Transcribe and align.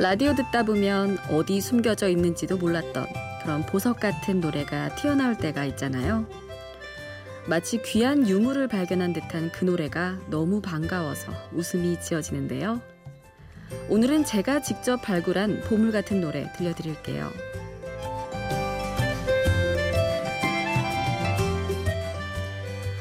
라디오 0.00 0.34
듣다 0.34 0.62
보면 0.62 1.18
어디 1.28 1.60
숨겨져 1.60 2.08
있는지도 2.08 2.56
몰랐던 2.56 3.06
그런 3.42 3.66
보석 3.66 4.00
같은 4.00 4.40
노래가 4.40 4.94
튀어나올 4.94 5.36
때가 5.36 5.66
있잖아요. 5.66 6.26
마치 7.46 7.82
귀한 7.82 8.26
유물을 8.26 8.66
발견한 8.68 9.12
듯한 9.12 9.52
그 9.52 9.66
노래가 9.66 10.18
너무 10.30 10.62
반가워서 10.62 11.30
웃음이 11.52 12.00
지어지는데요. 12.00 12.80
오늘은 13.90 14.24
제가 14.24 14.62
직접 14.62 15.02
발굴한 15.02 15.64
보물 15.68 15.92
같은 15.92 16.22
노래 16.22 16.50
들려드릴게요. 16.56 17.30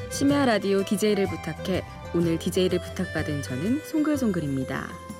심야 0.09 0.43
라디오 0.43 0.83
DJ를 0.83 1.27
부탁해 1.27 1.81
오늘 2.13 2.37
DJ를 2.37 2.79
부탁받은 2.81 3.41
저는 3.41 3.83
송글송글입니다. 3.85 5.18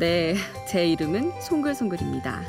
네, 0.00 0.34
제 0.66 0.86
이름은 0.86 1.30
송글송글입니다. 1.42 2.40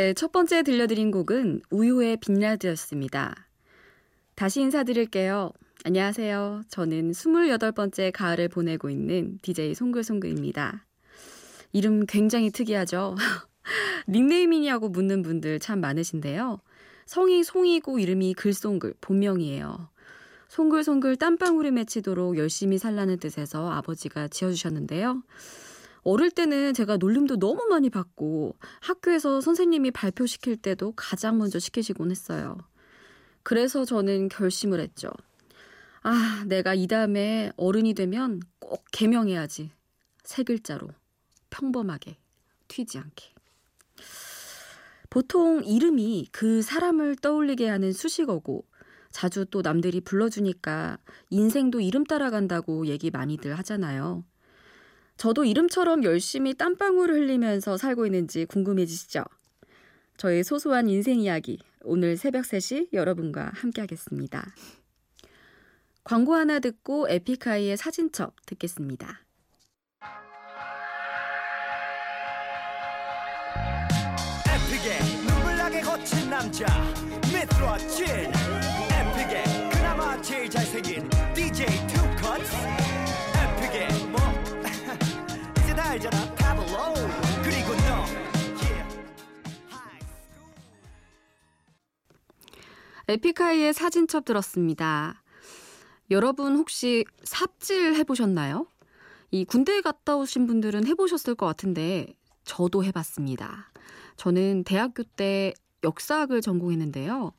네, 0.00 0.14
첫 0.14 0.32
번째 0.32 0.62
들려드린 0.62 1.10
곡은 1.10 1.60
우효의 1.70 2.16
빈라드였습니다. 2.22 3.46
다시 4.34 4.62
인사드릴게요. 4.62 5.52
안녕하세요. 5.84 6.62
저는 6.68 7.10
28번째 7.10 8.10
가을을 8.10 8.48
보내고 8.48 8.88
있는 8.88 9.38
DJ 9.42 9.74
송글송글입니다. 9.74 10.86
이름 11.72 12.06
굉장히 12.06 12.48
특이하죠? 12.50 13.14
닉네임이냐고 14.08 14.88
묻는 14.88 15.20
분들 15.20 15.58
참 15.58 15.82
많으신데요. 15.82 16.60
성이 17.04 17.44
송이고 17.44 17.98
이름이 17.98 18.32
글송글, 18.32 18.94
본명이에요. 19.02 19.90
송글송글 20.48 21.16
땀방울이 21.16 21.72
맺히도록 21.72 22.38
열심히 22.38 22.78
살라는 22.78 23.18
뜻에서 23.18 23.70
아버지가 23.70 24.28
지어주셨는데요. 24.28 25.22
어릴 26.02 26.30
때는 26.30 26.74
제가 26.74 26.96
놀림도 26.96 27.38
너무 27.38 27.66
많이 27.68 27.90
받고 27.90 28.56
학교에서 28.80 29.40
선생님이 29.40 29.90
발표시킬 29.90 30.56
때도 30.56 30.92
가장 30.96 31.38
먼저 31.38 31.58
시키시곤 31.58 32.10
했어요. 32.10 32.56
그래서 33.42 33.84
저는 33.84 34.28
결심을 34.28 34.80
했죠. 34.80 35.10
아, 36.02 36.44
내가 36.46 36.74
이 36.74 36.86
다음에 36.86 37.52
어른이 37.56 37.94
되면 37.94 38.40
꼭 38.58 38.84
개명해야지. 38.92 39.70
세 40.24 40.42
글자로. 40.42 40.88
평범하게. 41.50 42.16
튀지 42.68 42.98
않게. 42.98 43.34
보통 45.10 45.62
이름이 45.64 46.28
그 46.30 46.62
사람을 46.62 47.16
떠올리게 47.16 47.68
하는 47.68 47.92
수식어고 47.92 48.64
자주 49.10 49.44
또 49.46 49.60
남들이 49.60 50.00
불러주니까 50.00 50.98
인생도 51.30 51.80
이름 51.80 52.04
따라간다고 52.04 52.86
얘기 52.86 53.10
많이들 53.10 53.58
하잖아요. 53.58 54.24
저도 55.20 55.44
이름처럼 55.44 56.02
열심히 56.02 56.54
땀방울을 56.54 57.14
흘리면서 57.14 57.76
살고 57.76 58.06
있는지 58.06 58.46
궁금해지시죠? 58.46 59.22
저의 60.16 60.42
소소한 60.42 60.88
인생 60.88 61.20
이야기 61.20 61.58
오늘 61.82 62.16
새벽 62.16 62.44
3시 62.46 62.94
여러분과 62.94 63.50
함께 63.52 63.82
하겠습니다. 63.82 64.54
광고 66.04 66.32
하나 66.32 66.58
듣고 66.58 67.06
에픽하이의 67.10 67.76
사진첩 67.76 68.34
듣겠습니다. 68.46 69.20
에픽하이의 93.10 93.74
사진첩 93.74 94.24
들었습니다. 94.24 95.20
여러분 96.12 96.54
혹시 96.54 97.04
삽질 97.24 97.96
해보셨나요? 97.96 98.68
이 99.32 99.44
군대 99.44 99.80
갔다 99.80 100.16
오신 100.16 100.46
분들은 100.46 100.86
해보셨을 100.86 101.34
것 101.34 101.46
같은데 101.46 102.14
저도 102.44 102.84
해봤습니다. 102.84 103.72
저는 104.16 104.62
대학교 104.62 105.02
때 105.02 105.52
역사학을 105.82 106.40
전공했는데요. 106.40 107.32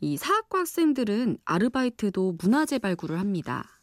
이 0.00 0.16
사학과 0.16 0.60
학생들은 0.60 1.36
아르바이트도 1.44 2.36
문화재 2.40 2.78
발굴을 2.78 3.20
합니다. 3.20 3.82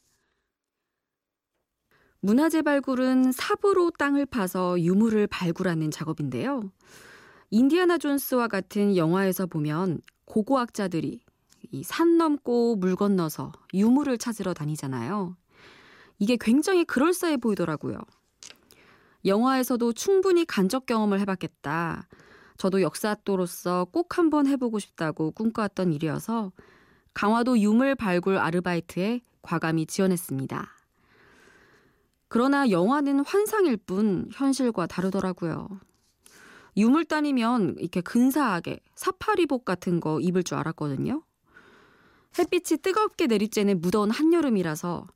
문화재 2.19 2.63
발굴은 2.63 3.31
삽으로 3.31 3.91
땅을 3.91 4.25
파서 4.25 4.79
유물을 4.81 5.27
발굴하는 5.27 5.91
작업인데요. 5.91 6.71
인디아나 7.51 7.99
존스와 7.99 8.47
같은 8.47 8.97
영화에서 8.97 9.45
보면 9.45 10.01
고고학자들이 10.25 11.26
이 11.71 11.83
산 11.83 12.17
넘고 12.17 12.75
물 12.77 12.95
건너서 12.95 13.51
유물을 13.73 14.17
찾으러 14.17 14.53
다니잖아요. 14.53 15.35
이게 16.19 16.37
굉장히 16.39 16.83
그럴싸해 16.85 17.37
보이더라고요. 17.37 17.99
영화에서도 19.25 19.93
충분히 19.93 20.45
간접 20.45 20.85
경험을 20.85 21.19
해봤겠다. 21.21 22.07
저도 22.57 22.81
역사학도로서 22.81 23.85
꼭 23.91 24.17
한번 24.17 24.47
해보고 24.47 24.79
싶다고 24.79 25.31
꿈꿔왔던 25.31 25.93
일이어서 25.93 26.51
강화도 27.13 27.59
유물 27.59 27.95
발굴 27.95 28.37
아르바이트에 28.37 29.21
과감히 29.41 29.85
지원했습니다. 29.85 30.67
그러나 32.29 32.69
영화는 32.69 33.21
환상일 33.25 33.77
뿐 33.77 34.27
현실과 34.33 34.87
다르더라고요. 34.87 35.67
유물단이면 36.75 37.77
이렇게 37.79 38.01
근사하게 38.01 38.79
사파리복 38.95 39.65
같은 39.65 39.99
거 39.99 40.19
입을 40.19 40.43
줄 40.43 40.57
알았거든요. 40.57 41.23
햇빛이 42.37 42.79
뜨겁게 42.81 43.27
내리쬐는 43.27 43.81
무더운 43.81 44.11
한여름이라서 44.11 45.07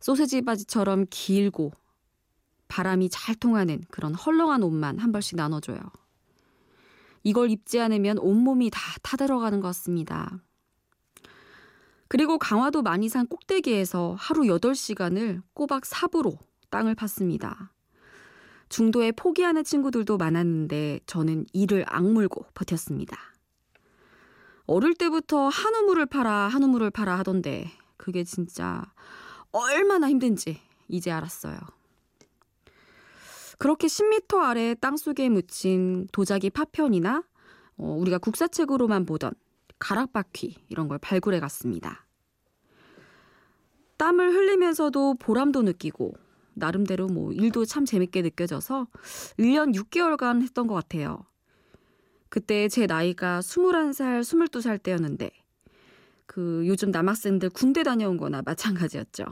소세지 0.00 0.42
바지처럼 0.42 1.06
길고 1.10 1.72
바람이 2.68 3.08
잘 3.10 3.34
통하는 3.34 3.82
그런 3.90 4.14
헐렁한 4.14 4.62
옷만 4.62 4.98
한 4.98 5.12
벌씩 5.12 5.36
나눠줘요. 5.36 5.78
이걸 7.22 7.50
입지 7.50 7.80
않으면 7.80 8.18
온몸이 8.18 8.70
다 8.70 8.80
타들어가는 9.02 9.60
것 9.60 9.68
같습니다. 9.68 10.40
그리고 12.08 12.38
강화도 12.38 12.82
만이산 12.82 13.26
꼭대기에서 13.26 14.16
하루 14.18 14.42
8시간을 14.42 15.42
꼬박 15.52 15.84
삽으로 15.84 16.38
땅을 16.70 16.94
팠습니다. 16.94 17.68
중도에 18.68 19.12
포기하는 19.12 19.64
친구들도 19.64 20.16
많았는데 20.16 21.00
저는 21.06 21.46
이를 21.52 21.84
악물고 21.88 22.46
버텼습니다. 22.54 23.16
어릴 24.70 24.94
때부터 24.94 25.48
한우물을 25.48 26.06
팔아 26.06 26.30
한우물을 26.46 26.90
팔아 26.90 27.18
하던데 27.18 27.72
그게 27.96 28.22
진짜 28.22 28.84
얼마나 29.50 30.08
힘든지 30.08 30.60
이제 30.86 31.10
알았어요. 31.10 31.58
그렇게 33.58 33.88
10m 33.88 34.38
아래 34.38 34.76
땅속에 34.76 35.28
묻힌 35.28 36.06
도자기 36.12 36.50
파편이나 36.50 37.24
어, 37.78 37.96
우리가 37.98 38.18
국사책으로만 38.18 39.06
보던 39.06 39.32
가락바퀴 39.80 40.58
이런 40.68 40.86
걸 40.86 40.98
발굴해 40.98 41.40
갔습니다. 41.40 42.06
땀을 43.96 44.32
흘리면서도 44.32 45.14
보람도 45.14 45.62
느끼고 45.62 46.14
나름대로 46.54 47.08
뭐 47.08 47.32
일도 47.32 47.64
참 47.64 47.84
재밌게 47.84 48.22
느껴져서 48.22 48.86
1년 49.36 49.74
6개월간 49.74 50.42
했던 50.42 50.68
것 50.68 50.74
같아요. 50.74 51.26
그때 52.30 52.68
제 52.68 52.86
나이가 52.86 53.40
21살, 53.40 54.22
22살 54.22 54.82
때였는데 54.82 55.30
그 56.26 56.64
요즘 56.66 56.90
남학생들 56.90 57.50
군대 57.50 57.82
다녀온 57.82 58.16
거나 58.16 58.40
마찬가지였죠. 58.42 59.24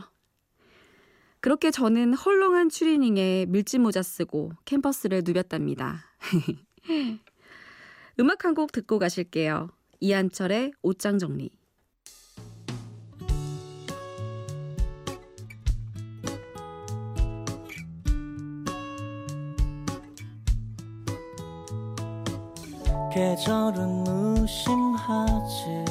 그렇게 1.40 1.70
저는 1.70 2.14
헐렁한 2.14 2.68
추리닝에 2.68 3.46
밀짚 3.48 3.80
모자 3.80 4.02
쓰고 4.02 4.52
캠퍼스를 4.64 5.22
누볐답니다. 5.24 6.04
음악 8.20 8.44
한 8.44 8.54
곡 8.54 8.72
듣고 8.72 8.98
가실게요. 8.98 9.70
이한철의 10.00 10.72
옷장 10.82 11.18
정리. 11.18 11.50
계절은 23.18 24.04
무심하지 24.04 25.84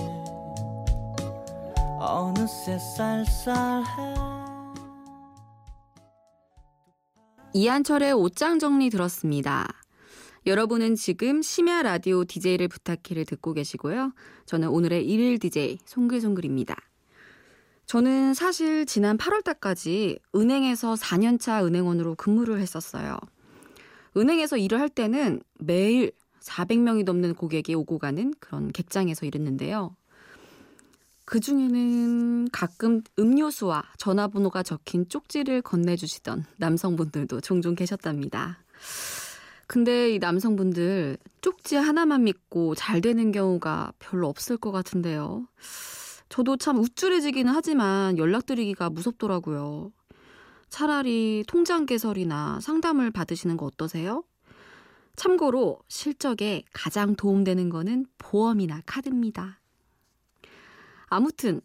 어느새 2.00 2.80
쌀쌀해 2.80 4.16
이한철의 7.54 8.14
옷장 8.14 8.60
정리 8.60 8.90
들었습니다. 8.90 9.68
여러분은 10.46 10.96
지금 10.96 11.42
심야 11.42 11.82
라디오 11.82 12.24
DJ를 12.24 12.70
부탁해를 12.70 13.26
듣고 13.26 13.52
계시고요. 13.52 14.14
저는 14.46 14.70
오늘의 14.70 15.06
일일 15.06 15.38
DJ 15.38 15.80
송글송글입니다. 15.84 16.78
저는 17.88 18.36
사실 18.36 18.86
지난 18.86 19.18
8월 19.18 19.44
달까지 19.44 20.20
은행에서 20.34 20.94
4년차 20.94 21.66
은행원으로 21.66 22.16
근무를 22.16 22.62
했었어요. 22.62 23.18
은행에서 24.16 24.56
일을 24.56 24.80
할 24.80 24.88
때는 24.88 25.42
매일 25.60 26.14
400명이 26.48 27.04
넘는 27.04 27.36
고객이 27.36 27.76
오고 27.76 28.00
가는 28.00 28.34
그런 28.40 28.72
객장에서 28.72 29.26
일했는데요. 29.26 29.96
그 31.26 31.42
중에는 31.42 32.50
가끔 32.52 33.02
음료수와 33.20 33.84
전화번호가 33.98 34.64
적힌 34.64 35.10
쪽지를 35.10 35.62
건네주시던 35.62 36.46
남성분들도 36.58 37.42
종종 37.42 37.76
계셨답니다. 37.76 38.64
근데 39.68 40.16
이 40.16 40.20
남성분들 40.20 41.18
쪽지 41.42 41.76
하나만 41.76 42.24
믿고 42.24 42.76
잘 42.76 43.02
되는 43.02 43.34
경우가 43.34 43.92
별로 44.00 44.30
없을 44.30 44.56
것 44.56 44.72
같은데요. 44.72 45.46
저도 46.30 46.56
참 46.56 46.78
우쭐해지기는 46.80 47.52
하지만 47.54 48.18
연락드리기가 48.18 48.90
무섭더라고요. 48.90 49.92
차라리 50.70 51.44
통장 51.48 51.86
개설이나 51.86 52.60
상담을 52.62 53.12
받으시는 53.12 53.58
거 53.58 53.66
어떠세요? 53.66 54.24
참고로 55.18 55.80
실적에 55.90 56.64
가장 56.72 57.16
도움되는 57.16 57.70
거는 57.70 58.06
보험이나 58.20 58.82
카드입니다. 58.86 59.60
아무튼 61.08 61.60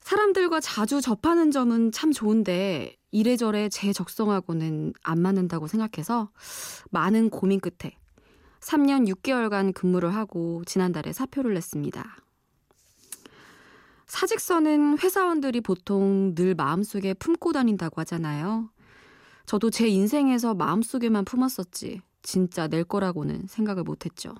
사람들과 0.00 0.60
자주 0.60 1.00
접하는 1.00 1.50
점은 1.50 1.92
참 1.92 2.12
좋은데 2.12 2.94
이래저래 3.10 3.70
제 3.70 3.92
적성하고는 3.92 4.92
안 5.02 5.18
맞는다고 5.18 5.66
생각해서 5.66 6.30
많은 6.90 7.30
고민 7.30 7.58
끝에 7.58 7.96
3년 8.60 9.08
6개월간 9.08 9.72
근무를 9.72 10.14
하고 10.14 10.62
지난달에 10.66 11.12
사표를 11.14 11.54
냈습니다. 11.54 12.16
사직서는 14.06 14.98
회사원들이 14.98 15.62
보통 15.62 16.34
늘 16.34 16.54
마음속에 16.54 17.14
품고 17.14 17.52
다닌다고 17.52 18.02
하잖아요. 18.02 18.68
저도 19.46 19.70
제 19.70 19.88
인생에서 19.88 20.54
마음속에만 20.54 21.24
품었었지 21.24 22.02
진짜 22.24 22.66
낼 22.66 22.82
거라고는 22.82 23.46
생각을 23.46 23.84
못했죠. 23.84 24.34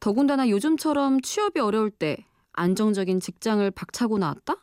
더군다나 0.00 0.48
요즘처럼 0.48 1.20
취업이 1.20 1.60
어려울 1.60 1.90
때 1.90 2.24
안정적인 2.54 3.20
직장을 3.20 3.70
박차고 3.72 4.16
나왔다? 4.16 4.56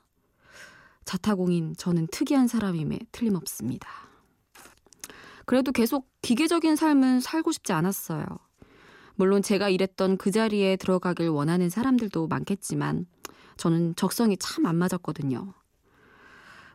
자타공인 1.06 1.76
저는 1.78 2.08
특이한 2.08 2.48
사람임에 2.48 2.98
틀림없습니다. 3.12 3.88
그래도 5.46 5.72
계속 5.72 6.10
기계적인 6.22 6.76
삶은 6.76 7.20
살고 7.20 7.52
싶지 7.52 7.72
않았어요. 7.74 8.26
물론 9.16 9.42
제가 9.42 9.70
일했던 9.70 10.18
그 10.18 10.32
자리에 10.32 10.76
들어가길 10.76 11.30
원하는 11.30 11.70
사람들도 11.70 12.28
많겠지만 12.28 13.06
저는 13.58 13.96
적성이 13.96 14.38
참 14.38 14.66
안 14.66 14.76
맞았거든요. 14.76 15.54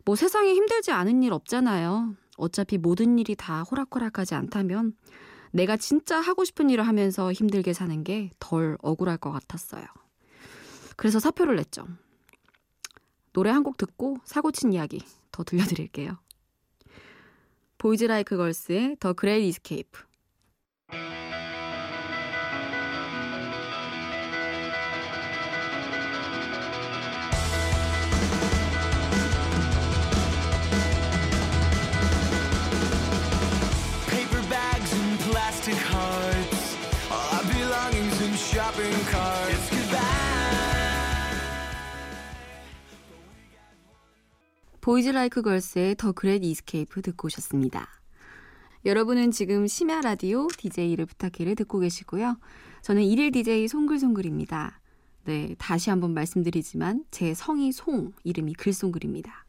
뭐 0.04 0.16
세상에 0.16 0.52
힘들지 0.54 0.90
않은 0.92 1.22
일 1.22 1.32
없잖아요. 1.32 2.16
어차피 2.36 2.78
모든 2.78 3.18
일이 3.18 3.34
다 3.36 3.62
호락호락하지 3.62 4.34
않다면 4.34 4.94
내가 5.52 5.76
진짜 5.76 6.20
하고 6.20 6.44
싶은 6.44 6.70
일을 6.70 6.86
하면서 6.86 7.32
힘들게 7.32 7.72
사는 7.72 8.02
게 8.04 8.30
덜 8.38 8.78
억울할 8.80 9.18
것 9.18 9.30
같았어요. 9.32 9.84
그래서 10.96 11.20
사표를 11.20 11.56
냈죠. 11.56 11.86
노래 13.32 13.50
한 13.50 13.62
곡 13.62 13.76
듣고 13.76 14.18
사고친 14.24 14.72
이야기 14.72 15.00
더 15.30 15.42
들려드릴게요. 15.44 16.18
보이즈 17.78 18.04
라이크 18.04 18.36
걸스의 18.36 18.96
더 19.00 19.12
그레이 19.12 19.48
이스케이프 19.48 20.02
Boys 44.82 45.10
Like 45.10 45.42
Girls의 45.42 45.94
The 45.94 46.10
Great 46.10 46.44
Escape 46.44 47.02
듣고 47.02 47.26
오셨습니다. 47.26 47.86
여러분은 48.84 49.30
지금 49.30 49.68
심야 49.68 50.00
라디오 50.00 50.48
DJ를 50.48 51.06
부탁해를 51.06 51.54
듣고 51.54 51.78
계시고요. 51.78 52.36
저는 52.82 53.04
일일 53.04 53.30
DJ 53.30 53.68
송글송글입니다. 53.68 54.80
네, 55.26 55.54
다시 55.56 55.90
한번 55.90 56.14
말씀드리지만 56.14 57.04
제 57.12 57.32
성이 57.32 57.70
송, 57.70 58.12
이름이 58.24 58.54
글송글입니다. 58.54 59.46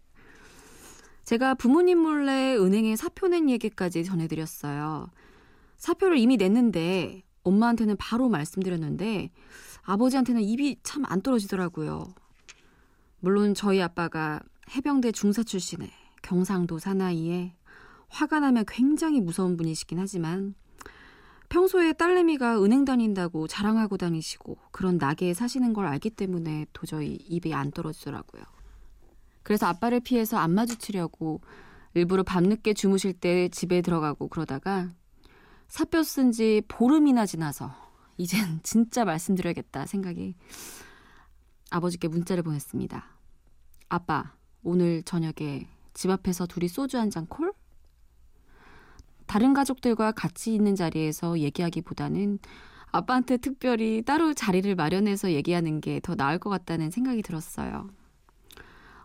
제가 1.23 1.55
부모님 1.55 1.97
몰래 1.97 2.55
은행에 2.55 2.95
사표 2.95 3.27
낸 3.27 3.49
얘기까지 3.49 4.03
전해드렸어요. 4.03 5.09
사표를 5.77 6.19
이미 6.19 6.37
냈는데 6.37 7.23
엄마한테는 7.41 7.97
바로 7.97 8.29
말씀드렸는데 8.29 9.31
아버지한테는 9.81 10.43
입이 10.43 10.77
참 10.83 11.03
안 11.07 11.23
떨어지더라고요. 11.23 12.13
물론 13.19 13.55
저희 13.55 13.81
아빠가 13.81 14.39
해병대 14.75 15.11
중사 15.11 15.43
출신의 15.43 15.89
경상도 16.21 16.79
사나이에 16.79 17.55
화가 18.07 18.39
나면 18.39 18.65
굉장히 18.67 19.21
무서운 19.21 19.57
분이시긴 19.57 19.99
하지만 19.99 20.55
평소에 21.49 21.93
딸내미가 21.93 22.63
은행 22.63 22.85
다닌다고 22.85 23.47
자랑하고 23.47 23.97
다니시고 23.97 24.57
그런 24.71 24.97
나게에 24.97 25.33
사시는 25.33 25.73
걸 25.73 25.85
알기 25.85 26.09
때문에 26.09 26.65
도저히 26.73 27.13
입이 27.15 27.53
안 27.53 27.71
떨어지더라고요. 27.71 28.43
그래서 29.43 29.67
아빠를 29.67 29.99
피해서 29.99 30.37
안 30.37 30.51
마주치려고 30.51 31.41
일부러 31.93 32.23
밤늦게 32.23 32.73
주무실 32.73 33.13
때 33.13 33.49
집에 33.49 33.81
들어가고 33.81 34.29
그러다가 34.29 34.91
사표 35.67 36.01
쓴 36.01 36.31
지 36.31 36.63
보름이나 36.67 37.25
지나서 37.25 37.75
이젠 38.17 38.59
진짜 38.63 39.05
말씀드려야겠다 39.05 39.85
생각이 39.85 40.35
아버지께 41.69 42.07
문자를 42.07 42.41
보냈습니다. 42.41 43.05
아빠, 43.89 44.33
오늘 44.63 45.03
저녁에 45.03 45.67
집 45.93 46.09
앞에서 46.09 46.45
둘이 46.47 46.67
소주 46.67 46.97
한 46.97 47.09
잔 47.09 47.25
콜? 47.27 47.53
다른 49.25 49.53
가족들과 49.53 50.11
같이 50.11 50.53
있는 50.53 50.75
자리에서 50.75 51.39
얘기하기보다는 51.39 52.39
아빠한테 52.91 53.37
특별히 53.37 54.03
따로 54.03 54.33
자리를 54.33 54.73
마련해서 54.75 55.31
얘기하는 55.31 55.81
게 55.81 55.99
더 56.01 56.15
나을 56.15 56.37
것 56.37 56.49
같다는 56.49 56.91
생각이 56.91 57.21
들었어요. 57.23 57.89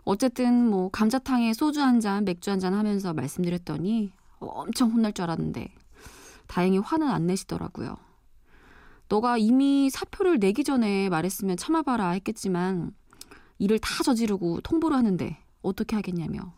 어쨌든 0.05 0.69
뭐 0.69 0.91
감자탕에 0.91 1.53
소주 1.55 1.81
한 1.83 2.01
잔, 2.01 2.25
맥주 2.25 2.51
한 2.51 2.59
잔 2.61 2.75
하면서 2.75 3.13
말씀드렸더니 3.15 4.13
엄청 4.41 4.91
혼날 4.91 5.13
줄 5.13 5.25
알았는데 5.25 5.73
다행히 6.47 6.79
화는 6.79 7.09
안 7.09 7.27
내시더라고요. 7.27 7.97
너가 9.09 9.39
이미 9.39 9.89
사표를 9.91 10.39
내기 10.39 10.65
전에 10.65 11.09
말했으면 11.09 11.57
참아봐라 11.57 12.11
했겠지만 12.11 12.93
일을 13.59 13.79
다 13.79 14.03
저지르고 14.05 14.61
통보를 14.61 14.97
하는데 14.97 15.37
어떻게 15.69 15.97
하겠냐며. 15.97 16.53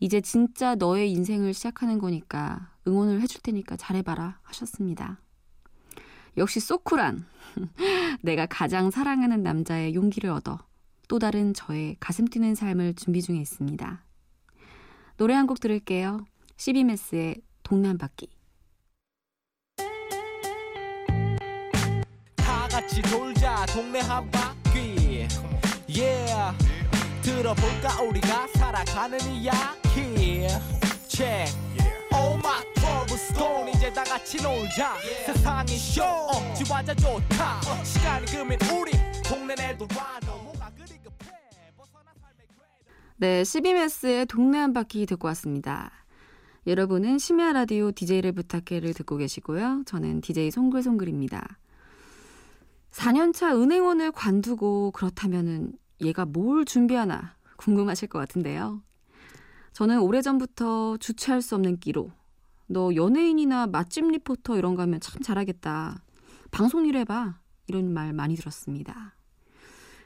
이제 0.00 0.20
진짜 0.20 0.74
너의 0.74 1.10
인생을 1.12 1.54
시작하는 1.54 1.98
거니까 1.98 2.70
응원을 2.86 3.20
해줄 3.22 3.40
테니까 3.40 3.76
잘해봐라 3.76 4.40
하셨습니다. 4.42 5.20
역시 6.36 6.60
소쿨한 6.60 7.24
내가 8.20 8.44
가장 8.46 8.90
사랑하는 8.90 9.42
남자의 9.42 9.94
용기를 9.94 10.28
얻어 10.30 10.58
또 11.08 11.18
다른 11.18 11.54
저의 11.54 11.96
가슴 11.98 12.26
뛰는 12.26 12.54
삶을 12.54 12.94
준비 12.94 13.22
중에 13.22 13.38
있습니다. 13.38 14.04
노래 15.16 15.34
한 15.34 15.46
곡 15.46 15.60
들을게요. 15.60 16.26
시비메스의 16.58 17.36
동네 17.62 17.88
한 17.88 17.96
바퀴. 17.96 18.28
다 22.36 22.68
같이 22.68 23.00
돌자 23.02 23.64
동네 23.66 24.00
한 24.00 24.30
바퀴. 24.30 25.26
Yeah. 25.88 26.52
들어볼까? 27.26 28.02
우리가 28.02 28.46
살아가는 28.54 29.18
이야기 29.32 30.46
check. 31.08 31.52
Oh 32.14 32.38
my 32.38 32.62
trouble 32.74 33.14
stone 33.14 33.72
이제 33.72 33.92
다 33.92 34.04
같이 34.04 34.40
놀자. 34.40 34.94
세상이 35.26 35.76
쇼. 35.76 36.02
지화자 36.56 36.94
좋다. 36.94 37.60
시간이 37.82 38.26
금인 38.26 38.58
우리 38.72 38.92
동네 39.24 39.56
내도 39.56 39.88
와도 39.98 40.40
뭐가 40.44 40.70
그리 40.76 40.96
급해. 41.02 41.32
네, 43.16 43.42
12메스의 43.42 44.28
동네 44.28 44.58
한 44.58 44.72
바퀴 44.72 45.04
듣고 45.04 45.26
왔습니다. 45.26 45.90
여러분은 46.68 47.18
심야 47.18 47.52
라디오 47.52 47.90
DJ를 47.90 48.30
부탁해를 48.30 48.94
듣고 48.94 49.16
계시고요. 49.16 49.82
저는 49.84 50.20
DJ 50.20 50.52
송글송글입니다. 50.52 51.58
4년차 52.92 53.60
은행원을 53.60 54.12
관두고 54.12 54.92
그렇다면은 54.92 55.72
얘가 56.00 56.24
뭘 56.24 56.64
준비하나 56.64 57.36
궁금하실 57.56 58.08
것 58.08 58.18
같은데요. 58.18 58.82
저는 59.72 60.00
오래전부터 60.00 60.96
주체할 60.98 61.42
수 61.42 61.54
없는 61.54 61.78
끼로 61.78 62.10
너 62.66 62.94
연예인이나 62.94 63.66
맛집 63.66 64.06
리포터 64.08 64.56
이런 64.56 64.74
거 64.74 64.82
하면 64.82 65.00
참 65.00 65.22
잘하겠다. 65.22 66.02
방송 66.50 66.86
일 66.86 66.96
해봐. 66.96 67.38
이런 67.68 67.92
말 67.92 68.12
많이 68.12 68.36
들었습니다. 68.36 69.14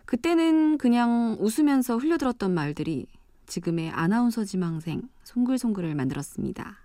그때는 0.06 0.78
그냥 0.78 1.36
웃으면서 1.38 1.98
흘려들었던 1.98 2.52
말들이 2.52 3.06
지금의 3.46 3.90
아나운서 3.90 4.44
지망생 4.44 5.02
송글송글을 5.24 5.94
만들었습니다. 5.94 6.78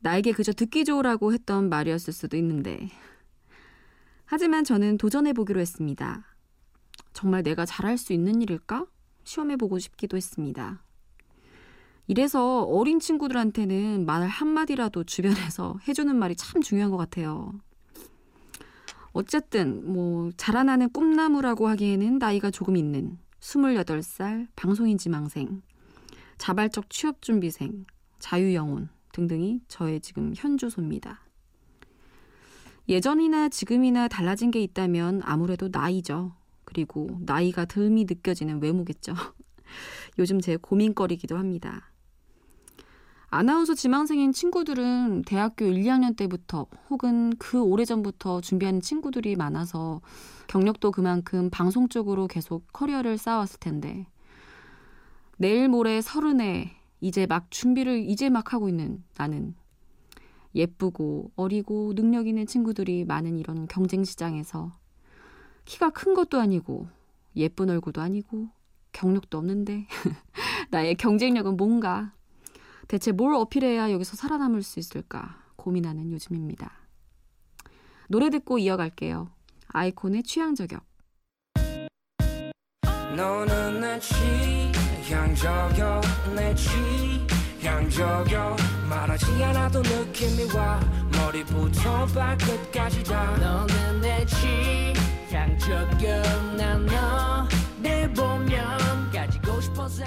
나에게 0.00 0.32
그저 0.32 0.52
듣기 0.52 0.84
좋으라고 0.84 1.32
했던 1.32 1.68
말이었을 1.68 2.12
수도 2.12 2.36
있는데. 2.38 2.90
하지만 4.24 4.64
저는 4.64 4.96
도전해보기로 4.96 5.60
했습니다. 5.60 6.24
정말 7.12 7.42
내가 7.42 7.66
잘할 7.66 7.98
수 7.98 8.12
있는 8.12 8.40
일일까? 8.42 8.86
시험해보고 9.24 9.78
싶기도 9.78 10.16
했습니다. 10.16 10.82
이래서 12.06 12.62
어린 12.62 12.98
친구들한테는 12.98 14.04
말 14.04 14.26
한마디라도 14.26 15.04
주변에서 15.04 15.78
해주는 15.86 16.14
말이 16.16 16.34
참 16.34 16.60
중요한 16.60 16.90
것 16.90 16.96
같아요. 16.96 17.52
어쨌든, 19.12 19.92
뭐, 19.92 20.30
자라나는 20.36 20.90
꿈나무라고 20.90 21.68
하기에는 21.68 22.18
나이가 22.18 22.50
조금 22.50 22.76
있는 22.76 23.18
28살 23.40 24.48
방송인 24.54 24.98
지망생, 24.98 25.62
자발적 26.38 26.90
취업 26.90 27.22
준비생, 27.22 27.86
자유영혼 28.18 28.88
등등이 29.12 29.60
저의 29.68 30.00
지금 30.00 30.32
현주소입니다. 30.36 31.20
예전이나 32.88 33.48
지금이나 33.48 34.08
달라진 34.08 34.50
게 34.50 34.60
있다면 34.62 35.22
아무래도 35.24 35.68
나이죠. 35.70 36.32
그리고 36.70 37.08
나이가 37.20 37.64
덜미 37.64 38.04
느껴지는 38.04 38.62
외모겠죠. 38.62 39.12
요즘 40.18 40.40
제 40.40 40.56
고민거리기도 40.56 41.36
합니다. 41.36 41.90
아나운서 43.28 43.74
지망생인 43.74 44.32
친구들은 44.32 45.22
대학교 45.26 45.64
1, 45.64 45.82
2학년 45.82 46.16
때부터 46.16 46.66
혹은 46.88 47.32
그 47.38 47.60
오래전부터 47.60 48.40
준비하는 48.40 48.80
친구들이 48.80 49.34
많아서 49.36 50.00
경력도 50.46 50.92
그만큼 50.92 51.50
방송 51.50 51.88
쪽으로 51.88 52.28
계속 52.28 52.72
커리어를 52.72 53.18
쌓아왔을 53.18 53.58
텐데 53.60 54.06
내일 55.38 55.68
모레 55.68 56.00
서른에 56.00 56.76
이제 57.00 57.26
막 57.26 57.50
준비를 57.50 58.08
이제 58.08 58.30
막 58.30 58.52
하고 58.52 58.68
있는 58.68 59.02
나는 59.16 59.54
예쁘고 60.54 61.32
어리고 61.34 61.94
능력 61.94 62.26
있는 62.28 62.46
친구들이 62.46 63.04
많은 63.04 63.38
이런 63.38 63.66
경쟁 63.66 64.04
시장에서 64.04 64.72
키가 65.70 65.90
큰 65.90 66.14
것도 66.14 66.40
아니고 66.40 66.88
예쁜 67.36 67.70
얼굴도 67.70 68.00
아니고 68.00 68.48
경력도 68.90 69.38
없는데 69.38 69.86
나의 70.72 70.96
경쟁력은 70.96 71.56
뭔가 71.56 72.12
대체 72.88 73.12
뭘 73.12 73.34
어필해야 73.34 73.92
여기서 73.92 74.16
살아남을 74.16 74.64
수 74.64 74.80
있을까 74.80 75.44
고민하는 75.54 76.10
요즘입니다. 76.10 76.72
노래 78.08 78.30
듣고 78.30 78.58
이어갈게요. 78.58 79.30
아이콘의 79.68 80.24
취향 80.24 80.56
저격. 80.56 80.84
너는 83.16 83.80
내 83.80 84.00
취향 84.00 85.32
저격 85.36 86.00
내 86.34 86.52
취향 86.56 87.88
저격 87.88 88.56
말하지 88.88 89.44
않아도 89.44 89.82
느낌이 89.82 90.52
와 90.52 90.80
머리부터 91.30 92.06
발끝까지 92.06 93.04
다 93.04 93.36
너는 93.36 94.00
내 94.00 94.26
취향 94.26 95.56
저격 95.58 96.56
난너 96.56 97.48
내 97.80 98.12
보면 98.12 99.10
가지고 99.12 99.60
싶어서 99.60 100.04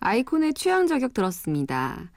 아이콘의 0.00 0.54
취향 0.54 0.86
저격 0.86 1.12
들었습니다. 1.12 2.10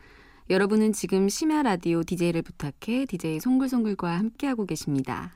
여러분은 0.49 0.93
지금 0.93 1.27
심야 1.27 1.61
라디오 1.63 2.03
DJ를 2.03 2.41
부탁해 2.41 3.05
DJ 3.05 3.41
송글송글과 3.41 4.17
함께하고 4.17 4.65
계십니다. 4.65 5.33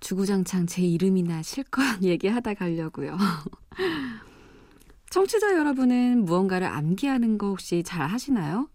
주구장창 0.00 0.66
제 0.66 0.82
이름이나 0.82 1.42
실컷 1.42 1.82
얘기하다 2.02 2.54
가려고요. 2.54 3.16
청취자 5.08 5.56
여러분은 5.56 6.24
무언가를 6.24 6.66
암기하는 6.66 7.38
거 7.38 7.48
혹시 7.48 7.82
잘 7.84 8.08
하시나요? 8.08 8.68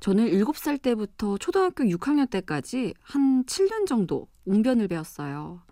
저는 0.00 0.26
7살 0.30 0.80
때부터 0.80 1.38
초등학교 1.38 1.84
6학년 1.84 2.30
때까지 2.30 2.94
한 3.02 3.44
7년 3.44 3.86
정도 3.86 4.28
웅변을 4.46 4.88
배웠어요. 4.88 5.62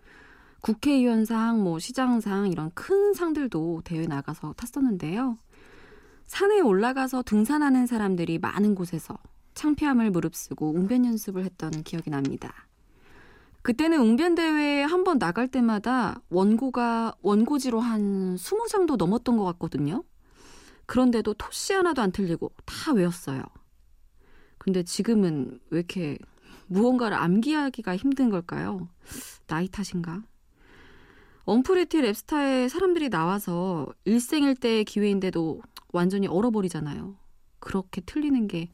국회의원상, 0.60 1.62
뭐 1.62 1.78
시장상 1.78 2.48
이런 2.48 2.70
큰 2.74 3.14
상들도 3.14 3.82
대회 3.84 4.06
나가서 4.06 4.54
탔었는데요. 4.56 5.38
산에 6.26 6.60
올라가서 6.60 7.22
등산하는 7.22 7.86
사람들이 7.86 8.38
많은 8.38 8.74
곳에서 8.74 9.16
창피함을 9.54 10.10
무릅쓰고 10.10 10.72
웅변 10.74 11.04
연습을 11.06 11.44
했던 11.44 11.70
기억이 11.84 12.10
납니다. 12.10 12.52
그때는 13.62 14.00
웅변 14.00 14.34
대회에 14.34 14.82
한 14.82 15.04
번 15.04 15.18
나갈 15.18 15.46
때마다 15.48 16.20
원고가 16.30 17.14
원고지로 17.22 17.78
한 17.80 18.34
20장도 18.36 18.96
넘었던 18.96 19.36
것 19.36 19.44
같거든요. 19.44 20.02
그런데도 20.86 21.34
토시 21.34 21.72
하나도 21.74 22.02
안 22.02 22.10
틀리고 22.12 22.50
다 22.64 22.92
외웠어요. 22.92 23.42
근데 24.66 24.82
지금은 24.82 25.60
왜 25.70 25.78
이렇게 25.78 26.18
무언가를 26.66 27.16
암기하기가 27.16 27.96
힘든 27.96 28.30
걸까요? 28.30 28.88
나이 29.46 29.68
탓인가? 29.68 30.24
언프리티 31.44 32.02
랩스타에 32.02 32.68
사람들이 32.68 33.08
나와서 33.08 33.86
일생일대의 34.04 34.84
기회인데도 34.84 35.62
완전히 35.92 36.26
얼어버리잖아요. 36.26 37.16
그렇게 37.60 38.00
틀리는 38.00 38.48
게 38.48 38.68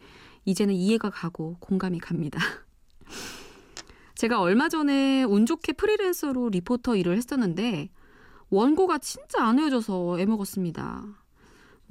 이제는 0.46 0.72
이해가 0.72 1.10
가고 1.10 1.58
공감이 1.60 1.98
갑니다. 1.98 2.40
제가 4.16 4.40
얼마 4.40 4.70
전에 4.70 5.24
운 5.24 5.44
좋게 5.44 5.74
프리랜서로 5.74 6.48
리포터 6.48 6.96
일을 6.96 7.18
했었는데 7.18 7.90
원고가 8.48 8.96
진짜 8.96 9.44
안 9.44 9.58
외워져서 9.58 10.20
애먹었습니다. 10.20 11.21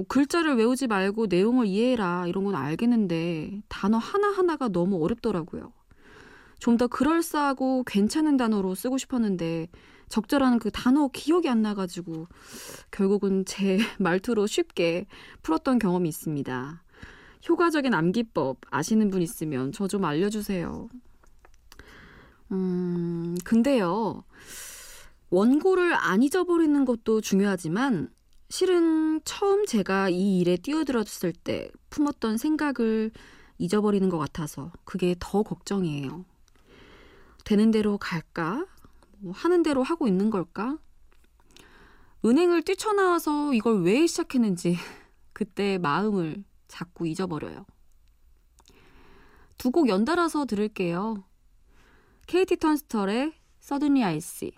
뭐 0.01 0.05
글자를 0.07 0.55
외우지 0.55 0.87
말고 0.87 1.27
내용을 1.27 1.67
이해해라 1.67 2.25
이런 2.27 2.43
건 2.43 2.55
알겠는데 2.55 3.61
단어 3.69 3.97
하나하나가 3.99 4.67
너무 4.67 5.03
어렵더라고요. 5.03 5.71
좀 6.59 6.77
더 6.77 6.87
그럴싸하고 6.87 7.83
괜찮은 7.83 8.37
단어로 8.37 8.73
쓰고 8.73 8.97
싶었는데 8.97 9.67
적절한 10.09 10.57
그 10.59 10.71
단어 10.71 11.07
기억이 11.09 11.49
안 11.49 11.61
나가지고 11.61 12.27
결국은 12.89 13.45
제 13.45 13.77
말투로 13.99 14.47
쉽게 14.47 15.05
풀었던 15.43 15.77
경험이 15.77 16.09
있습니다. 16.09 16.83
효과적인 17.47 17.93
암기법 17.93 18.57
아시는 18.71 19.09
분 19.11 19.21
있으면 19.21 19.71
저 19.71 19.87
좀 19.87 20.05
알려주세요. 20.05 20.89
음, 22.51 23.35
근데요. 23.43 24.23
원고를 25.29 25.93
안 25.93 26.23
잊어버리는 26.23 26.85
것도 26.85 27.21
중요하지만 27.21 28.09
실은 28.51 29.21
처음 29.23 29.65
제가 29.65 30.09
이 30.09 30.39
일에 30.41 30.57
뛰어들었을 30.57 31.31
때 31.31 31.71
품었던 31.89 32.37
생각을 32.37 33.11
잊어버리는 33.57 34.09
것 34.09 34.17
같아서 34.17 34.73
그게 34.83 35.15
더 35.19 35.41
걱정이에요. 35.41 36.25
되는 37.45 37.71
대로 37.71 37.97
갈까? 37.97 38.67
뭐 39.19 39.31
하는 39.31 39.63
대로 39.63 39.83
하고 39.83 40.05
있는 40.05 40.29
걸까? 40.29 40.77
은행을 42.25 42.63
뛰쳐나와서 42.63 43.53
이걸 43.53 43.83
왜 43.83 44.05
시작했는지 44.05 44.75
그때 45.31 45.77
마음을 45.77 46.43
자꾸 46.67 47.07
잊어버려요. 47.07 47.65
두 49.57 49.71
곡 49.71 49.87
연달아서 49.87 50.43
들을게요. 50.45 51.23
케이티 52.27 52.57
턴스털의 52.57 53.33
서든리 53.61 54.03
아이스, 54.03 54.51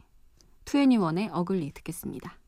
2NE1의 0.66 1.30
어글리 1.32 1.72
듣겠습니다. 1.74 2.43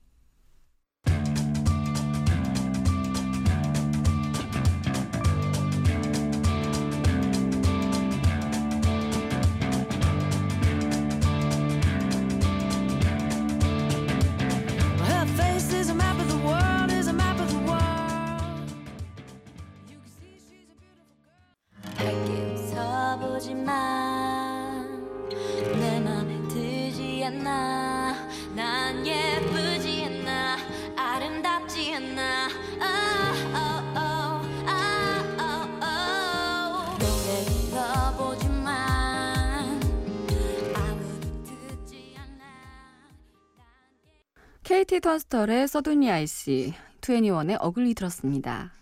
KT 44.66 45.00
턴스털의 45.02 45.68
서든니 45.68 46.10
아이씨, 46.10 46.74
21의 47.02 47.56
어글리 47.60 47.94
들었습니다. 47.94 48.74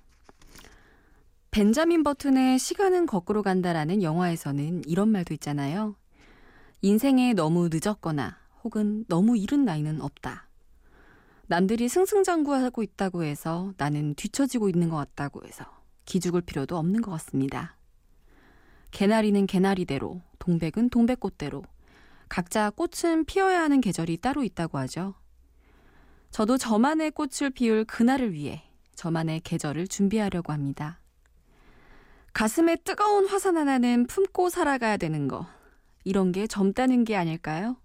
벤자민 1.51 2.03
버튼의 2.03 2.57
시간은 2.57 3.05
거꾸로 3.05 3.43
간다라는 3.43 4.01
영화에서는 4.01 4.83
이런 4.87 5.09
말도 5.09 5.33
있잖아요. 5.33 5.97
인생에 6.81 7.33
너무 7.33 7.67
늦었거나 7.69 8.37
혹은 8.63 9.03
너무 9.09 9.37
이른 9.37 9.65
나이는 9.65 9.99
없다. 9.99 10.47
남들이 11.47 11.89
승승장구하고 11.89 12.81
있다고 12.81 13.25
해서 13.25 13.73
나는 13.75 14.15
뒤처지고 14.15 14.69
있는 14.69 14.87
것 14.87 14.95
같다고 14.95 15.45
해서 15.45 15.65
기죽을 16.05 16.39
필요도 16.39 16.77
없는 16.77 17.01
것 17.01 17.11
같습니다. 17.11 17.75
개나리는 18.91 19.45
개나리대로, 19.45 20.21
동백은 20.39 20.91
동백꽃대로, 20.91 21.61
각자 22.29 22.69
꽃은 22.69 23.25
피어야 23.25 23.59
하는 23.59 23.81
계절이 23.81 24.19
따로 24.19 24.43
있다고 24.45 24.77
하죠. 24.77 25.15
저도 26.33 26.57
저만의 26.57 27.11
꽃을 27.11 27.51
피울 27.51 27.85
그날을 27.85 28.33
위해 28.33 28.63
저만의 28.95 29.41
계절을 29.41 29.87
준비하려고 29.87 30.51
합니다. 30.51 30.99
가슴에 32.33 32.75
뜨거운 32.77 33.27
화산 33.27 33.55
하나는 33.55 34.07
품고 34.07 34.49
살아가야 34.49 34.97
되는 34.97 35.27
거. 35.27 35.45
이런 36.03 36.31
게 36.31 36.47
젊다는 36.47 37.03
게 37.03 37.15
아닐까요? 37.15 37.77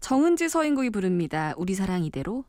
정은지 0.00 0.48
서인국이 0.48 0.90
부릅니다. 0.90 1.54
우리 1.56 1.76
사랑 1.76 2.02
이대로. 2.02 2.44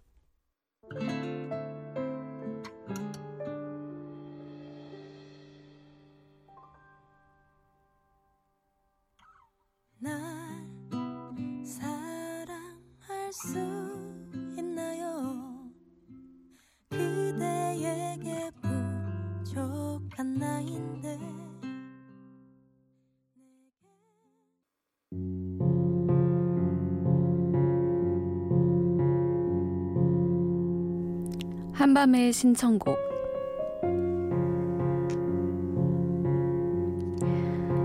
한밤의 31.79 32.33
신청곡 32.33 32.97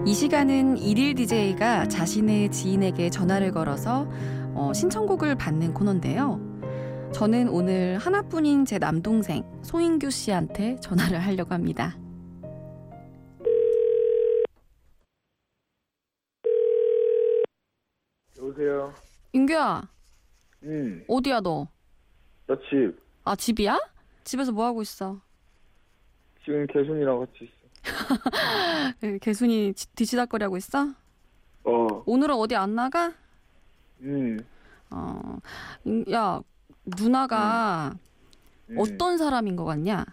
이 0.04 0.12
시간은 0.12 0.78
일일 0.78 1.14
DJ가 1.14 1.88
자신의 1.88 2.50
지인에게 2.50 3.08
전화를 3.08 3.52
걸어서 3.52 4.06
어, 4.54 4.72
신청곡을 4.74 5.36
받는 5.36 5.74
코너인데요. 5.74 6.40
저는 7.12 7.48
오늘 7.48 7.96
하나뿐인 7.98 8.64
제 8.64 8.78
남동생 8.78 9.44
송인규 9.62 10.10
씨한테 10.10 10.76
전화를 10.80 11.20
하려고 11.20 11.54
합니다. 11.54 11.96
인규야. 19.44 19.88
응. 20.64 21.04
어디야 21.06 21.40
너? 21.40 21.68
나 22.46 22.56
집. 22.68 22.98
아 23.24 23.36
집이야? 23.36 23.78
집에서 24.24 24.52
뭐 24.52 24.64
하고 24.64 24.80
있어? 24.82 25.20
지금 26.44 26.66
개순이랑 26.66 27.20
같이 27.20 27.44
있어. 27.44 27.58
개순이 29.20 29.74
뒤치다거리 29.94 30.42
하고 30.44 30.56
있어? 30.56 30.88
어. 31.64 32.02
오늘은 32.06 32.34
어디 32.34 32.56
안 32.56 32.74
나가? 32.74 33.12
응. 34.00 34.38
어. 34.90 35.38
야 36.10 36.40
누나가 36.86 37.94
응. 38.70 38.76
어떤 38.78 39.18
사람인 39.18 39.56
것 39.56 39.64
같냐? 39.64 40.04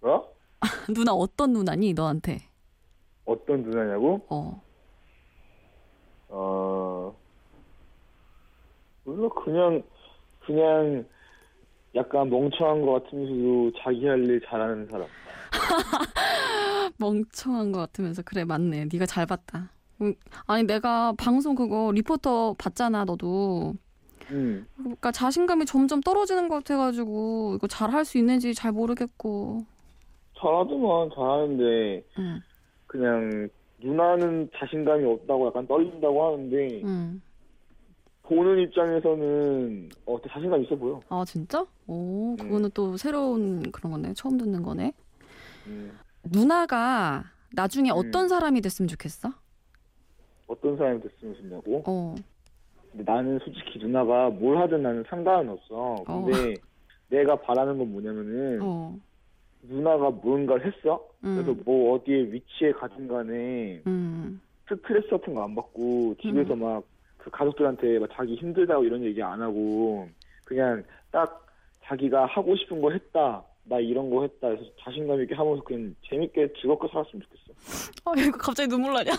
뭐? 0.00 0.34
누나 0.94 1.12
어떤 1.12 1.52
누나니 1.52 1.92
너한테? 1.92 2.40
어떤 3.26 3.62
누나냐고? 3.62 4.24
어. 4.30 4.62
어. 6.28 7.19
몰라 9.10 9.28
그냥 9.44 9.82
그냥 10.46 11.04
약간 11.94 12.30
멍청한 12.30 12.82
것 12.86 12.92
같으면서도 13.04 13.72
자기 13.82 14.06
할 14.06 14.24
일 14.24 14.40
잘하는 14.46 14.86
사람. 14.88 15.06
멍청한 16.98 17.72
것 17.72 17.78
같으면서 17.80 18.22
그래 18.22 18.44
맞네. 18.44 18.86
네가 18.92 19.06
잘 19.06 19.26
봤다. 19.26 19.70
음, 20.00 20.14
아니 20.46 20.62
내가 20.64 21.12
방송 21.18 21.54
그거 21.54 21.90
리포터 21.94 22.54
봤잖아 22.58 23.04
너도. 23.04 23.74
음. 24.30 24.64
그러니까 24.76 25.10
자신감이 25.10 25.66
점점 25.66 26.00
떨어지는 26.00 26.48
것 26.48 26.56
같아가지고 26.56 27.54
이거 27.56 27.66
잘 27.66 27.90
할 27.90 28.04
수 28.04 28.16
있는지 28.18 28.54
잘 28.54 28.70
모르겠고. 28.72 29.58
잘하더만 30.38 31.10
잘하는데 31.14 32.04
음. 32.18 32.40
그냥 32.86 33.48
누나는 33.82 34.48
자신감이 34.56 35.04
없다고 35.04 35.48
약간 35.48 35.66
떨린다고 35.66 36.24
하는데 36.32 36.82
음. 36.84 37.22
보는 38.30 38.60
입장에서는 38.60 39.88
어, 40.06 40.16
자신감 40.28 40.62
있어 40.62 40.76
보여. 40.76 41.00
아 41.08 41.24
진짜? 41.26 41.66
오 41.88 42.36
그거는 42.36 42.66
음. 42.66 42.70
또 42.72 42.96
새로운 42.96 43.72
그런 43.72 43.90
거네. 43.92 44.14
처음 44.14 44.38
듣는 44.38 44.62
거네. 44.62 44.92
음. 45.66 45.98
누나가 46.32 47.24
나중에 47.52 47.90
음. 47.90 47.96
어떤 47.96 48.28
사람이 48.28 48.60
됐으면 48.60 48.86
좋겠어? 48.86 49.30
어떤 50.46 50.76
사람이 50.76 51.00
됐으면 51.02 51.34
좋냐고? 51.34 51.82
어. 51.86 52.14
근데 52.92 53.04
나는 53.12 53.38
솔직히 53.40 53.80
누나가 53.80 54.30
뭘 54.30 54.58
하든 54.58 54.80
나는 54.82 55.04
상관은 55.08 55.50
없어. 55.50 55.96
근데 56.06 56.52
어. 56.52 56.54
내가 57.08 57.34
바라는 57.40 57.78
건 57.78 57.90
뭐냐면은 57.90 58.60
어. 58.62 58.96
누나가 59.62 60.10
뭔가를 60.10 60.66
했어. 60.72 61.04
음. 61.24 61.34
그래서 61.42 61.60
뭐 61.64 61.94
어디에 61.96 62.30
위치에 62.32 62.70
가든 62.72 63.08
간에 63.08 63.82
음. 63.88 64.40
스트레스 64.68 65.08
같은 65.08 65.34
거 65.34 65.42
안 65.42 65.52
받고 65.56 66.14
집에서 66.22 66.54
음. 66.54 66.60
막 66.60 66.84
그 67.22 67.30
가족들한테 67.30 67.98
막 67.98 68.08
자기 68.12 68.34
힘들다고 68.36 68.84
이런 68.84 69.04
얘기 69.04 69.22
안 69.22 69.40
하고 69.40 70.08
그냥 70.44 70.84
딱 71.10 71.46
자기가 71.84 72.26
하고 72.26 72.56
싶은 72.56 72.80
거 72.80 72.90
했다. 72.90 73.44
나 73.64 73.78
이런 73.78 74.10
거 74.10 74.22
했다. 74.22 74.48
해서 74.48 74.62
자신감 74.82 75.20
있게 75.22 75.34
하면서 75.34 75.62
그냥 75.62 75.94
재밌게 76.08 76.54
즐겁게 76.60 76.88
살았으면 76.88 77.22
좋겠어. 77.22 77.90
아, 78.04 78.12
이거 78.16 78.38
갑자기 78.38 78.68
눈물 78.68 78.94
나냐? 78.94 79.12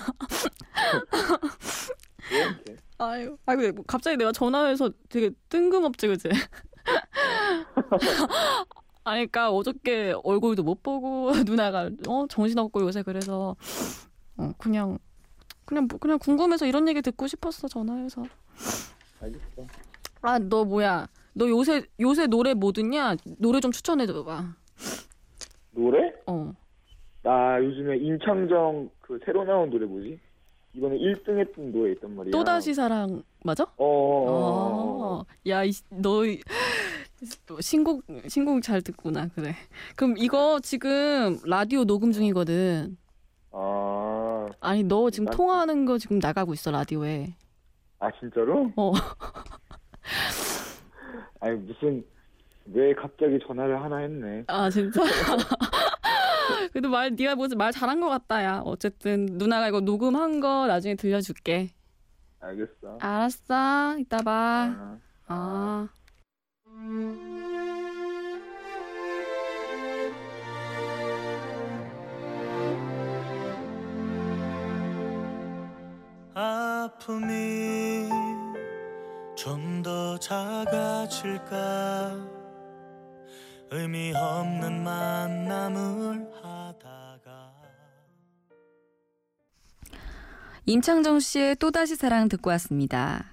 왜? 2.32 2.76
아유, 2.98 3.38
아이고, 3.46 3.72
뭐 3.74 3.84
갑자기 3.88 4.18
내가 4.18 4.32
전화해서 4.32 4.90
되게 5.10 5.32
뜬금없지, 5.50 6.08
그지? 6.08 6.30
아니, 9.04 9.22
그니까 9.22 9.52
어저께 9.52 10.14
얼굴도 10.24 10.64
못 10.64 10.84
보고 10.84 11.32
누나가 11.46 11.90
어 12.08 12.26
정신없고 12.28 12.82
요새 12.82 13.04
그래서 13.04 13.56
어, 14.38 14.52
그냥 14.58 14.98
그냥 15.66 15.88
뭐, 15.90 16.00
그냥 16.00 16.18
궁금해서 16.20 16.66
이런 16.66 16.88
얘기 16.88 17.02
듣고 17.02 17.28
싶었어 17.28 17.68
전화해서. 17.68 18.24
알겠어. 19.22 19.68
아 20.24 20.38
너 20.40 20.64
뭐야? 20.66 21.08
너 21.34 21.48
요새 21.50 21.84
요새 22.00 22.28
노래 22.28 22.54
뭐 22.54 22.72
듣냐? 22.72 23.16
노래 23.40 23.60
좀 23.60 23.72
추천해 23.72 24.06
줘봐. 24.06 24.54
노래? 25.72 26.14
어. 26.28 26.54
나 27.24 27.58
요즘에 27.64 27.98
임창정 27.98 28.90
그 29.02 29.20
새로 29.26 29.44
나온 29.44 29.70
노래 29.70 29.86
뭐지? 29.86 30.20
이번에 30.74 30.98
1등 30.98 31.40
했던 31.40 31.72
노래 31.72 31.92
있단 31.94 32.16
말이야. 32.16 32.32
또다시 32.32 32.74
사랑 32.74 33.24
맞아? 33.44 33.64
어. 33.78 33.86
어, 33.86 34.28
어. 34.28 35.20
어. 35.22 35.26
야, 35.50 35.62
너 35.90 36.24
신곡 37.60 38.04
신곡 38.28 38.62
잘 38.62 38.82
듣구나. 38.82 39.28
그래. 39.36 39.56
그럼 39.96 40.16
이거 40.18 40.60
지금 40.62 41.38
라디오 41.46 41.84
녹음 41.86 42.12
중이거든. 42.12 42.98
아. 44.62 44.70
아니 44.70 44.84
너 44.84 45.10
지금 45.10 45.26
난... 45.26 45.36
통화하는 45.36 45.86
거 45.86 45.98
지금 45.98 46.20
나가고 46.20 46.54
있어 46.54 46.72
라디오에. 46.72 47.36
아 48.00 48.10
진짜로? 48.20 48.72
어. 48.76 48.94
아니 51.42 51.58
무슨 51.58 52.04
왜 52.66 52.94
갑자기 52.94 53.38
전화를 53.46 53.84
하나 53.84 53.98
했네. 53.98 54.46
아 54.48 54.70
진짜? 54.70 55.02
그래도 56.72 56.90
말 56.90 57.14
네가 57.16 57.36
무슨 57.36 57.58
말 57.58 57.72
잘한 57.72 58.00
것 58.00 58.08
같다 58.08 58.44
야. 58.44 58.62
어쨌든 58.64 59.26
누나가 59.32 59.68
이거 59.68 59.82
녹음한 59.82 60.40
거 60.40 60.68
나중에 60.68 60.96
들려줄게. 60.96 61.72
알겠어. 62.40 62.98
알았어. 63.00 63.98
이따 64.00 64.18
봐. 64.18 64.32
아. 64.78 65.00
아. 65.28 65.90
아 66.66 67.31
픔이 77.00 78.10
좀 79.36 79.72
더 79.82 80.18
작아질까 80.20 81.50
의미 83.72 84.14
없는 84.16 84.84
만남을 84.84 86.32
하다가 86.36 87.54
임창정 90.68 91.20
씨의 91.20 91.56
또다시 91.56 91.96
사랑 91.96 92.30
듣고 92.30 92.52
왔습니다. 92.52 93.26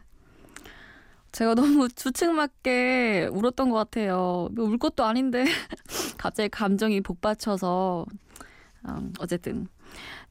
제가 1.32 1.54
너무 1.54 1.88
주책맞게 1.94 3.28
울었던 3.30 3.68
것 3.68 3.76
같아요. 3.76 4.48
뭐울 4.52 4.78
것도 4.78 5.04
아닌데 5.04 5.44
갑자기 6.16 6.48
감정이 6.48 7.02
복받쳐서 7.02 8.06
음, 8.88 9.12
어쨌든 9.18 9.68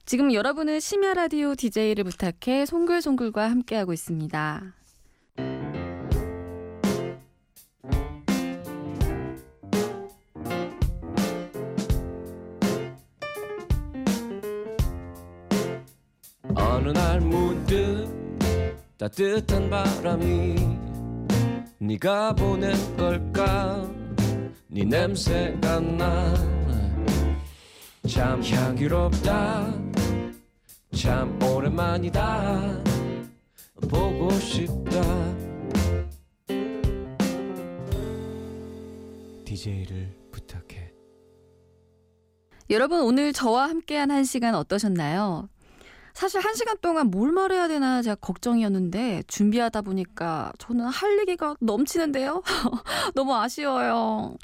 지금 0.08 0.34
여러분은 0.34 0.80
심야 0.80 1.16
라디오 1.16 1.54
DJ를 1.54 2.06
부탁해 2.06 2.66
송글송글과 2.66 3.52
함께하고 3.52 3.92
있습니다. 3.92 4.74
어느 16.56 16.90
날 16.92 17.20
문득 17.20 18.08
따뜻한 18.98 19.70
바람이 19.70 20.56
네가 21.80 22.34
보낸 22.34 22.74
걸까? 22.96 23.86
네 24.70 24.86
냄새가 24.86 25.82
나 25.82 26.58
참 28.08 28.42
향기롭다 28.42 29.87
참 30.98 31.40
오랜만이다. 31.44 32.84
보고 33.88 34.32
싶다. 34.32 35.00
DJ를 39.46 40.12
부탁해. 40.32 40.92
여러분 42.72 43.02
오늘 43.02 43.32
저와 43.32 43.70
함께한 43.70 44.10
한 44.10 44.24
시간 44.24 44.56
어떠셨나요? 44.56 45.50
사실 46.18 46.40
한 46.40 46.56
시간 46.56 46.78
동안 46.82 47.12
뭘 47.12 47.32
말해야 47.32 47.68
되나 47.68 48.02
제가 48.02 48.16
걱정이었는데 48.16 49.22
준비하다 49.28 49.84
보니까 49.84 50.52
저는 50.58 50.86
할 50.86 51.20
얘기가 51.20 51.56
넘치는데요. 51.60 52.42
너무 53.14 53.36
아쉬워요. 53.36 54.36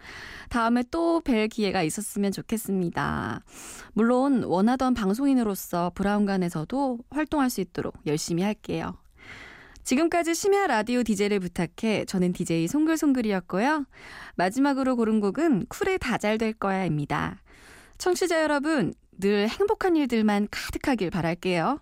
다음에 0.50 0.84
또 0.92 1.20
뵐 1.22 1.48
기회가 1.50 1.82
있었으면 1.82 2.32
좋겠습니다. 2.32 3.42
물론 3.94 4.44
원하던 4.44 4.94
방송인으로서 4.94 5.92
브라운관에서도 5.96 7.00
활동할 7.10 7.50
수 7.50 7.60
있도록 7.62 7.96
열심히 8.06 8.44
할게요. 8.44 8.96
지금까지 9.84 10.36
심야 10.36 10.68
라디오 10.68 11.02
DJ를 11.02 11.40
부탁해 11.40 12.06
저는 12.06 12.34
DJ 12.34 12.68
송글송글이었고요. 12.68 13.88
마지막으로 14.36 14.96
고른 14.96 15.20
곡은 15.20 15.66
쿨의 15.70 15.98
다 15.98 16.20
잘 16.20 16.38
될 16.38 16.54
거야입니다. 16.54 17.42
청취자 17.98 18.44
여러분, 18.44 18.94
늘 19.24 19.48
행복한 19.48 19.96
일들만 19.96 20.50
가득하길 20.52 21.10
바랄게요. 21.10 21.80